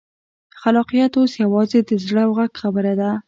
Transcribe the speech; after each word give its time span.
خلاقیت 0.61 1.13
اوس 1.17 1.31
یوازې 1.43 1.79
د 1.87 1.89
زړه 2.05 2.21
او 2.27 2.31
غږ 2.37 2.51
خبره 2.61 2.93
ده. 3.01 3.11